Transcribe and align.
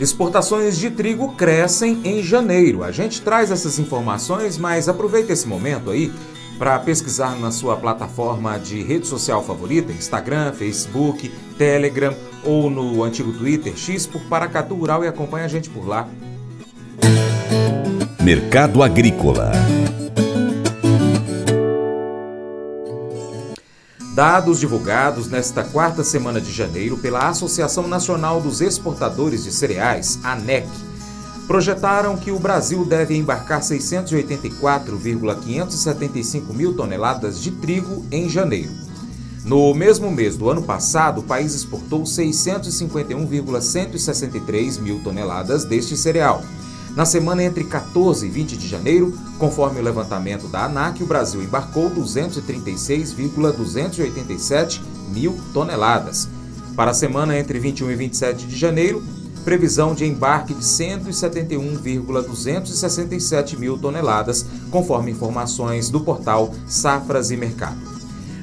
Exportações 0.00 0.76
de 0.76 0.90
trigo 0.90 1.34
crescem 1.34 2.00
em 2.04 2.22
janeiro. 2.22 2.82
A 2.82 2.90
gente 2.90 3.22
traz 3.22 3.50
essas 3.50 3.78
informações, 3.78 4.58
mas 4.58 4.88
aproveita 4.88 5.32
esse 5.32 5.46
momento 5.46 5.90
aí 5.90 6.12
para 6.58 6.78
pesquisar 6.78 7.38
na 7.38 7.50
sua 7.50 7.76
plataforma 7.76 8.58
de 8.58 8.82
rede 8.82 9.06
social 9.06 9.42
favorita, 9.42 9.92
Instagram, 9.92 10.52
Facebook, 10.52 11.32
Telegram 11.56 12.14
ou 12.44 12.68
no 12.70 13.02
antigo 13.02 13.32
Twitter 13.32 13.76
X 13.76 14.06
por 14.06 14.20
Paracatu 14.22 14.74
Rural 14.74 15.04
e 15.04 15.08
acompanha 15.08 15.44
a 15.44 15.48
gente 15.48 15.70
por 15.70 15.86
lá. 15.86 16.08
Mercado 18.20 18.82
Agrícola 18.82 19.52
Dados 24.14 24.60
divulgados 24.60 25.26
nesta 25.26 25.64
quarta 25.64 26.04
semana 26.04 26.40
de 26.40 26.52
janeiro 26.52 26.96
pela 26.96 27.28
Associação 27.28 27.88
Nacional 27.88 28.40
dos 28.40 28.60
Exportadores 28.60 29.42
de 29.42 29.50
Cereais, 29.50 30.20
ANEC, 30.22 30.68
projetaram 31.48 32.16
que 32.16 32.30
o 32.30 32.38
Brasil 32.38 32.84
deve 32.84 33.16
embarcar 33.16 33.60
684,575 33.60 36.54
mil 36.54 36.76
toneladas 36.76 37.42
de 37.42 37.50
trigo 37.50 38.06
em 38.12 38.28
janeiro. 38.28 38.70
No 39.44 39.74
mesmo 39.74 40.12
mês 40.12 40.36
do 40.36 40.48
ano 40.48 40.62
passado, 40.62 41.20
o 41.20 41.24
país 41.24 41.52
exportou 41.52 42.06
651,163 42.06 44.78
mil 44.78 45.02
toneladas 45.02 45.64
deste 45.64 45.96
cereal 45.96 46.40
na 46.96 47.04
semana 47.04 47.42
entre 47.42 47.64
14 47.64 48.24
e 48.24 48.30
20 48.30 48.56
de 48.56 48.68
janeiro, 48.68 49.12
conforme 49.38 49.80
o 49.80 49.82
levantamento 49.82 50.46
da 50.46 50.66
ANAC, 50.66 51.02
o 51.02 51.06
Brasil 51.06 51.42
embarcou 51.42 51.90
236,287 51.90 54.80
mil 55.08 55.36
toneladas. 55.52 56.28
Para 56.76 56.92
a 56.92 56.94
semana 56.94 57.36
entre 57.36 57.58
21 57.58 57.90
e 57.90 57.96
27 57.96 58.46
de 58.46 58.56
janeiro, 58.56 59.02
previsão 59.44 59.92
de 59.94 60.04
embarque 60.04 60.54
de 60.54 60.64
171,267 60.64 63.58
mil 63.58 63.76
toneladas, 63.76 64.46
conforme 64.70 65.10
informações 65.10 65.90
do 65.90 66.00
portal 66.00 66.54
Safras 66.66 67.32
e 67.32 67.36
Mercado. 67.36 67.76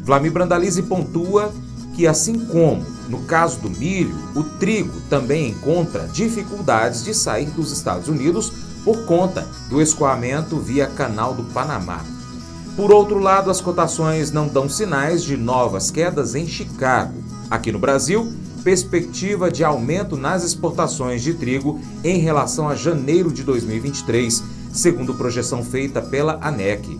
Vlamir 0.03 0.31
Brandalize 0.31 0.83
pontua 0.83 1.51
que, 1.95 2.07
assim 2.07 2.39
como 2.45 2.83
no 3.11 3.19
caso 3.23 3.59
do 3.59 3.69
milho, 3.69 4.15
o 4.33 4.43
trigo 4.43 5.01
também 5.09 5.49
encontra 5.49 6.07
dificuldades 6.07 7.03
de 7.03 7.13
sair 7.13 7.49
dos 7.49 7.71
Estados 7.71 8.07
Unidos 8.07 8.53
por 8.85 9.05
conta 9.05 9.47
do 9.69 9.81
escoamento 9.81 10.57
via 10.57 10.87
Canal 10.87 11.33
do 11.33 11.43
Panamá. 11.43 12.03
Por 12.75 12.91
outro 12.91 13.19
lado, 13.19 13.51
as 13.51 13.59
cotações 13.59 14.31
não 14.31 14.47
dão 14.47 14.69
sinais 14.69 15.23
de 15.23 15.35
novas 15.35 15.91
quedas 15.91 16.35
em 16.35 16.47
Chicago. 16.47 17.13
Aqui 17.49 17.69
no 17.69 17.79
Brasil, 17.79 18.31
perspectiva 18.63 19.51
de 19.51 19.63
aumento 19.63 20.15
nas 20.15 20.43
exportações 20.43 21.21
de 21.21 21.33
trigo 21.33 21.81
em 22.03 22.17
relação 22.19 22.69
a 22.69 22.75
janeiro 22.75 23.31
de 23.31 23.43
2023, 23.43 24.41
segundo 24.71 25.15
projeção 25.15 25.63
feita 25.63 26.01
pela 26.01 26.39
ANEC. 26.41 26.97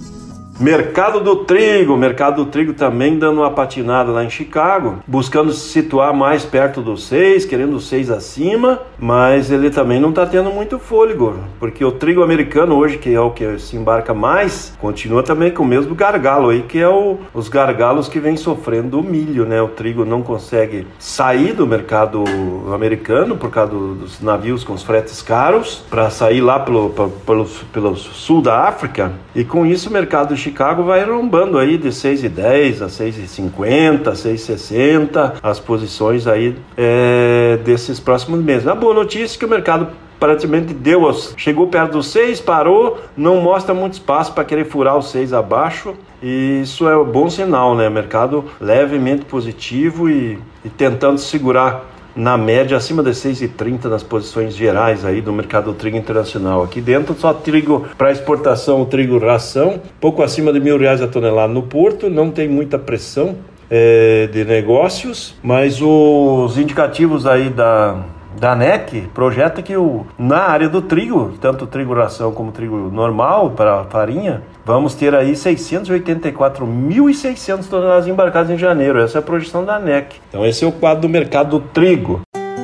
Mercado 0.62 1.20
do 1.20 1.38
trigo, 1.38 1.98
mercado 1.98 2.46
do 2.46 2.52
trigo 2.52 2.74
também 2.74 3.18
dando 3.18 3.42
uma 3.42 3.50
patinada 3.50 4.12
lá 4.12 4.24
em 4.24 4.30
Chicago, 4.30 5.00
buscando 5.08 5.52
se 5.52 5.70
situar 5.70 6.14
mais 6.14 6.46
perto 6.46 6.84
dos 6.84 7.08
seis, 7.08 7.46
querendo 7.46 7.80
seis 7.80 8.12
acima, 8.12 8.80
mas 9.00 9.50
ele 9.50 9.72
também 9.72 10.00
não 10.00 10.10
está 10.10 10.24
tendo 10.24 10.52
muito 10.52 10.78
fôlego, 10.78 11.34
porque 11.60 11.84
o 11.84 11.92
trigo 11.92 12.22
americano 12.22 12.76
hoje, 12.76 13.00
que 13.00 13.12
é 13.12 13.20
o 13.20 13.32
que 13.32 13.58
se 13.58 13.76
embarca 13.76 14.14
mais, 14.14 14.78
continua 14.80 15.24
também 15.24 15.50
com 15.50 15.64
o 15.64 15.66
mesmo 15.66 15.96
gargalo 15.96 16.50
aí, 16.50 16.62
que 16.62 16.78
é 16.78 16.88
o, 16.88 17.18
os 17.34 17.50
gargalos 17.50 18.08
que 18.08 18.20
vem 18.20 18.38
sofrendo 18.38 19.00
o 19.00 19.04
milho, 19.04 19.48
né? 19.48 19.60
O 19.64 19.68
trigo 19.70 20.06
não 20.06 20.22
consegue 20.22 20.86
sair 21.00 21.54
do 21.54 21.66
mercado 21.66 22.24
americano 22.72 23.36
por 23.36 23.50
causa 23.50 23.72
do, 23.72 23.96
dos 23.96 24.22
navios 24.22 24.64
com 24.64 24.74
os 24.74 24.84
fretes 24.84 25.24
caros, 25.24 25.84
para 25.90 26.12
sair 26.12 26.42
lá 26.42 26.60
pelo, 26.60 26.92
pelo, 27.26 27.46
pelo 27.74 27.96
sul 27.96 28.44
da 28.44 28.68
África, 28.68 29.14
e 29.34 29.44
com 29.44 29.66
isso 29.66 29.90
o 29.90 29.92
mercado 29.92 30.36
Chicago 30.52 30.84
vai 30.84 31.04
rombando 31.06 31.58
aí 31.58 31.78
de 31.78 31.88
6,10 31.90 32.82
a 32.82 32.88
6,50, 32.88 34.04
6,60 34.12 35.36
as 35.42 35.60
posições 35.62 36.28
aí 36.28 36.58
é, 36.78 37.58
desses 37.64 38.02
próximos 38.02 38.44
meses. 38.44 38.68
A 38.68 38.76
boa 38.76 38.94
notícia 38.94 39.38
é 39.38 39.40
que 39.40 39.46
o 39.46 39.50
mercado 39.50 39.88
praticamente 40.20 40.74
deu, 40.74 41.10
chegou 41.38 41.68
perto 41.68 41.94
dos 41.94 42.08
6, 42.12 42.42
parou, 42.42 43.00
não 43.16 43.42
mostra 43.42 43.74
muito 43.74 43.94
espaço 43.94 44.34
para 44.34 44.44
querer 44.44 44.66
furar 44.66 44.98
os 44.98 45.10
6 45.10 45.32
abaixo. 45.34 45.96
E 46.22 46.60
isso 46.62 46.88
é 46.88 46.96
um 46.96 47.06
bom 47.06 47.30
sinal, 47.30 47.74
né? 47.74 47.90
Mercado 47.90 48.46
levemente 48.60 49.26
positivo 49.26 50.10
e, 50.10 50.38
e 50.64 50.70
tentando 50.70 51.18
segurar 51.18 51.86
na 52.16 52.38
média 52.38 52.78
acima 52.78 53.02
de 53.04 53.12
6,30 53.12 53.86
nas 53.86 54.04
posições 54.04 54.56
gerais 54.56 55.06
aí 55.06 55.22
do 55.22 55.32
mercado 55.32 55.66
do 55.66 55.74
trigo 55.74 55.98
internacional. 55.98 56.64
Aqui 56.64 56.82
dentro 56.82 57.16
só 57.18 57.34
trigo 57.34 57.86
para 57.98 58.12
exportação, 58.12 58.82
o 58.82 58.86
trigo 58.86 59.18
ração, 59.18 59.82
pouco 60.00 60.22
acima 60.22 60.52
de 60.52 60.60
mil 60.60 60.78
reais 60.78 61.02
a 61.02 61.08
tonelada 61.08 61.54
no 61.54 61.64
porto, 61.64 62.10
não 62.10 62.32
tem 62.32 62.48
muita 62.48 62.78
pressão 62.78 63.38
é, 63.70 64.28
de 64.32 64.44
negócios, 64.44 65.36
mas 65.42 65.82
os 65.82 66.58
indicativos 66.58 67.26
aí 67.26 67.50
da 67.50 68.04
da 68.38 68.56
NEC 68.56 69.10
projeta 69.14 69.62
que 69.62 69.76
o, 69.76 70.06
na 70.18 70.44
área 70.44 70.70
do 70.70 70.82
trigo, 70.82 71.34
tanto 71.40 71.68
trigo 71.68 71.94
ração 71.94 72.32
como 72.32 72.52
trigo 72.52 72.90
normal 72.92 73.52
para 73.52 73.84
farinha, 73.86 74.42
vamos 74.66 74.96
ter 74.96 75.14
aí 75.14 75.34
684.600 75.34 77.68
toneladas 77.68 78.08
embarcadas 78.08 78.50
em 78.50 78.58
janeiro. 78.58 79.00
Essa 79.00 79.18
é 79.18 79.20
a 79.20 79.24
projeção 79.24 79.66
da 79.66 79.78
NEC. 79.80 80.16
Então 80.30 80.46
esse 80.46 80.64
é 80.64 80.68
o 80.68 80.72
quadro 80.72 81.02
do 81.02 81.10
mercado 81.10 81.60
do 81.60 81.68
trigo. 81.68 82.22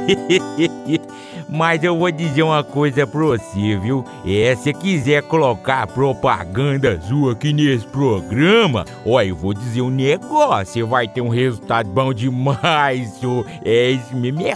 Mas 1.49 1.81
eu 1.81 1.97
vou 1.97 2.11
dizer 2.11 2.43
uma 2.43 2.63
coisa 2.63 3.07
pra 3.07 3.21
você, 3.21 3.77
viu? 3.77 4.03
É, 4.25 4.53
se 4.55 4.73
quiser 4.73 5.23
colocar 5.23 5.87
propaganda 5.87 6.99
sua 7.01 7.31
aqui 7.31 7.53
nesse 7.53 7.87
programa, 7.87 8.83
ó, 9.05 9.21
eu 9.21 9.35
vou 9.35 9.53
dizer 9.53 9.81
um 9.81 9.89
negócio, 9.89 10.73
você 10.73 10.83
vai 10.83 11.07
ter 11.07 11.21
um 11.21 11.29
resultado 11.29 11.89
bom 11.89 12.13
demais, 12.13 13.13
senhor. 13.13 13.45
É 13.63 13.91
isso 13.91 14.15
mesmo, 14.15 14.45
é 14.45 14.55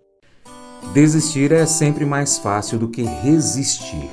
Desistir 0.93 1.53
é 1.53 1.65
sempre 1.65 2.05
mais 2.05 2.37
fácil 2.37 2.77
do 2.77 2.89
que 2.89 3.01
resistir. 3.01 4.09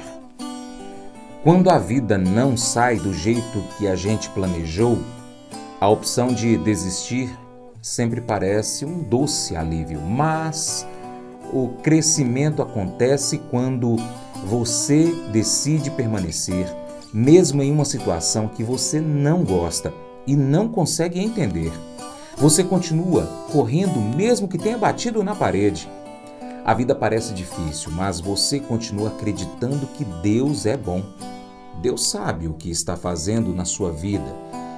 Quando 1.42 1.70
a 1.70 1.78
vida 1.78 2.16
não 2.16 2.56
sai 2.56 3.00
do 3.00 3.12
jeito 3.12 3.64
que 3.76 3.88
a 3.88 3.96
gente 3.96 4.28
planejou, 4.30 4.96
a 5.80 5.88
opção 5.88 6.28
de 6.28 6.56
desistir 6.56 7.36
sempre 7.82 8.20
parece 8.20 8.84
um 8.84 9.02
doce 9.02 9.56
alívio, 9.56 10.00
mas 10.00 10.86
o 11.52 11.68
crescimento 11.82 12.62
acontece 12.62 13.38
quando 13.50 13.96
você 14.44 15.12
decide 15.32 15.90
permanecer, 15.90 16.64
mesmo 17.12 17.60
em 17.60 17.72
uma 17.72 17.84
situação 17.84 18.46
que 18.46 18.62
você 18.62 19.00
não 19.00 19.42
gosta 19.42 19.92
e 20.24 20.36
não 20.36 20.68
consegue 20.68 21.18
entender. 21.18 21.72
Você 22.36 22.62
continua 22.62 23.24
correndo 23.50 23.98
mesmo 23.98 24.46
que 24.46 24.56
tenha 24.56 24.78
batido 24.78 25.24
na 25.24 25.34
parede. 25.34 25.88
A 26.68 26.74
vida 26.74 26.94
parece 26.94 27.32
difícil, 27.32 27.90
mas 27.92 28.20
você 28.20 28.60
continua 28.60 29.08
acreditando 29.08 29.86
que 29.86 30.04
Deus 30.04 30.66
é 30.66 30.76
bom. 30.76 31.02
Deus 31.80 32.10
sabe 32.10 32.46
o 32.46 32.52
que 32.52 32.70
está 32.70 32.94
fazendo 32.94 33.54
na 33.54 33.64
sua 33.64 33.90
vida 33.90 34.36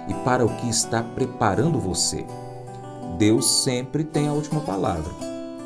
e 0.09 0.15
para 0.23 0.47
o 0.47 0.57
que 0.59 0.69
está 0.69 1.03
preparando 1.03 1.81
você. 1.81 2.25
Deus 3.19 3.65
sempre 3.65 4.05
tem 4.05 4.29
a 4.29 4.33
última 4.33 4.61
palavra. 4.61 5.13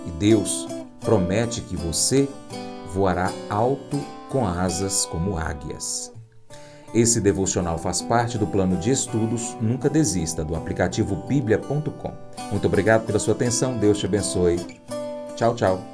E 0.07 0.11
Deus 0.13 0.67
promete 0.99 1.61
que 1.61 1.77
você 1.77 2.27
voará 2.95 3.31
alto 3.51 4.01
com 4.31 4.47
asas 4.47 5.05
como 5.05 5.37
águias. 5.37 6.11
Esse 6.95 7.21
devocional 7.21 7.77
faz 7.77 8.01
parte 8.01 8.39
do 8.39 8.47
plano 8.47 8.79
de 8.79 8.93
estudos 8.93 9.55
Nunca 9.61 9.91
Desista 9.91 10.43
do 10.43 10.57
aplicativo 10.57 11.17
bíblia.com. 11.29 12.13
Muito 12.51 12.67
obrigado 12.67 13.05
pela 13.05 13.19
sua 13.19 13.35
atenção, 13.35 13.77
Deus 13.77 13.99
te 13.99 14.07
abençoe. 14.07 14.57
Tchau, 15.37 15.55
tchau. 15.55 15.94